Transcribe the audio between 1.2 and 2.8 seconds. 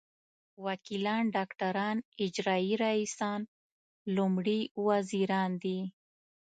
ډاکټران اجرايي